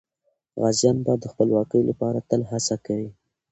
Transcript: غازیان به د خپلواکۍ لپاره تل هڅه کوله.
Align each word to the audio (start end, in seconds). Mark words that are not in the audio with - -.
غازیان 0.61 0.97
به 1.05 1.13
د 1.19 1.25
خپلواکۍ 1.31 1.81
لپاره 1.89 2.19
تل 2.29 2.41
هڅه 2.51 2.75
کوله. 2.85 3.09